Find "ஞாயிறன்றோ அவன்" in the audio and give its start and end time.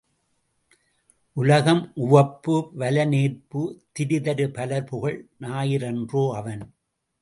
5.41-6.63